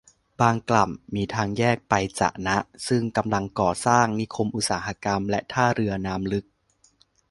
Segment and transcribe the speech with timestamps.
[0.39, 2.57] บางกล่ำ มีทางแยกไปจะนะ
[2.87, 6.45] ซึ่งกำลังก่อสร้างนิคมอุตสาหกรรมและท่าเรือน้ำลึก